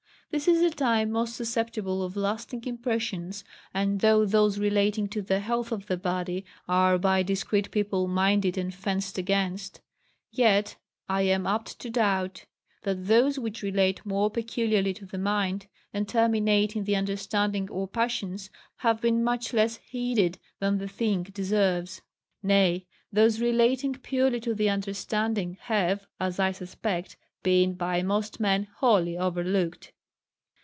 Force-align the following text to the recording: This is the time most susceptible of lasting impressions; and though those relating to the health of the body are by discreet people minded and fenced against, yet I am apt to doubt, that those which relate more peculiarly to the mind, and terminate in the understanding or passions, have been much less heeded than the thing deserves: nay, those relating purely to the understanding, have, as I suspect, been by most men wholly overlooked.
This 0.33 0.47
is 0.47 0.61
the 0.61 0.69
time 0.69 1.11
most 1.11 1.35
susceptible 1.35 2.01
of 2.03 2.15
lasting 2.15 2.63
impressions; 2.65 3.43
and 3.73 3.99
though 3.99 4.23
those 4.25 4.57
relating 4.59 5.09
to 5.09 5.21
the 5.21 5.41
health 5.41 5.73
of 5.73 5.87
the 5.87 5.97
body 5.97 6.45
are 6.69 6.97
by 6.97 7.21
discreet 7.21 7.69
people 7.69 8.07
minded 8.07 8.57
and 8.57 8.73
fenced 8.73 9.17
against, 9.17 9.81
yet 10.31 10.77
I 11.09 11.23
am 11.23 11.45
apt 11.45 11.79
to 11.79 11.89
doubt, 11.89 12.45
that 12.83 13.07
those 13.07 13.37
which 13.39 13.61
relate 13.61 14.05
more 14.05 14.29
peculiarly 14.31 14.93
to 14.93 15.05
the 15.05 15.17
mind, 15.17 15.67
and 15.93 16.07
terminate 16.07 16.77
in 16.77 16.85
the 16.85 16.95
understanding 16.95 17.69
or 17.69 17.85
passions, 17.85 18.49
have 18.77 19.01
been 19.01 19.25
much 19.25 19.51
less 19.53 19.79
heeded 19.89 20.37
than 20.61 20.77
the 20.77 20.87
thing 20.87 21.23
deserves: 21.23 22.01
nay, 22.41 22.87
those 23.11 23.41
relating 23.41 23.91
purely 23.95 24.39
to 24.39 24.55
the 24.55 24.69
understanding, 24.69 25.57
have, 25.63 26.05
as 26.21 26.39
I 26.39 26.53
suspect, 26.53 27.17
been 27.43 27.73
by 27.73 28.01
most 28.01 28.39
men 28.39 28.69
wholly 28.77 29.17
overlooked. 29.17 29.91